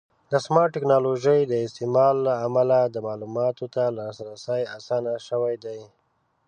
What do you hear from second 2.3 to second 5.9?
امله د معلوماتو ته لاسرسی اسانه شوی دی.